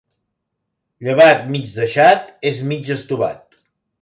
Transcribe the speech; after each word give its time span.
Llevat 1.07 1.45
mig 1.57 1.69
deixat 1.75 2.33
és 2.53 2.63
mig 2.73 2.91
estovat. 2.97 3.63